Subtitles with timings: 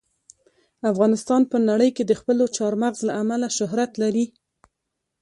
[0.91, 4.25] افغانستان په نړۍ کې د خپلو چار مغز له امله شهرت لري.